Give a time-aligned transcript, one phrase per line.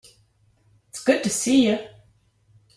[0.89, 1.77] It's good to see you.